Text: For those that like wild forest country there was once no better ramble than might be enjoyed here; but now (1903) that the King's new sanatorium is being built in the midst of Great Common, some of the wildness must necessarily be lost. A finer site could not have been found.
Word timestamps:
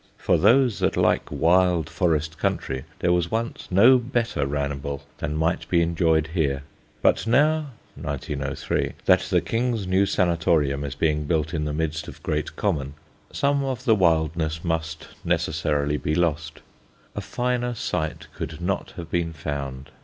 For 0.17 0.35
those 0.39 0.79
that 0.79 0.97
like 0.97 1.29
wild 1.31 1.87
forest 1.87 2.39
country 2.39 2.85
there 2.97 3.13
was 3.13 3.29
once 3.29 3.67
no 3.69 3.99
better 3.99 4.47
ramble 4.47 5.03
than 5.19 5.35
might 5.37 5.69
be 5.69 5.83
enjoyed 5.83 6.29
here; 6.33 6.63
but 7.03 7.27
now 7.27 7.67
(1903) 7.93 8.93
that 9.05 9.19
the 9.19 9.41
King's 9.41 9.85
new 9.85 10.07
sanatorium 10.07 10.83
is 10.83 10.95
being 10.95 11.25
built 11.25 11.53
in 11.53 11.65
the 11.65 11.71
midst 11.73 12.07
of 12.07 12.23
Great 12.23 12.55
Common, 12.55 12.95
some 13.31 13.63
of 13.63 13.85
the 13.85 13.93
wildness 13.93 14.63
must 14.63 15.07
necessarily 15.23 15.97
be 15.97 16.15
lost. 16.15 16.61
A 17.15 17.21
finer 17.21 17.75
site 17.75 18.25
could 18.33 18.59
not 18.59 18.93
have 18.97 19.11
been 19.11 19.33
found. 19.33 19.91